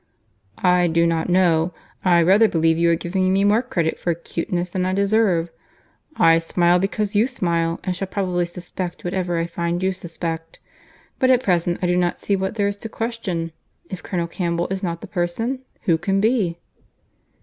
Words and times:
"I 0.57 0.87
do 0.87 1.05
not 1.05 1.29
know. 1.29 1.75
I 2.03 2.23
rather 2.23 2.47
believe 2.47 2.79
you 2.79 2.89
are 2.89 2.95
giving 2.95 3.31
me 3.31 3.43
more 3.43 3.61
credit 3.61 3.99
for 3.99 4.09
acuteness 4.09 4.69
than 4.69 4.83
I 4.83 4.93
deserve. 4.93 5.51
I 6.15 6.39
smile 6.39 6.79
because 6.79 7.13
you 7.13 7.27
smile, 7.27 7.79
and 7.83 7.95
shall 7.95 8.07
probably 8.07 8.47
suspect 8.47 9.03
whatever 9.03 9.37
I 9.37 9.45
find 9.45 9.83
you 9.83 9.91
suspect; 9.91 10.57
but 11.19 11.29
at 11.29 11.43
present 11.43 11.77
I 11.83 11.85
do 11.85 11.97
not 11.97 12.19
see 12.19 12.35
what 12.35 12.55
there 12.55 12.67
is 12.67 12.77
to 12.77 12.89
question. 12.89 13.51
If 13.91 14.01
Colonel 14.01 14.25
Campbell 14.25 14.69
is 14.69 14.81
not 14.81 15.01
the 15.01 15.07
person, 15.07 15.59
who 15.81 15.99
can 15.99 16.19
be?" 16.19 16.57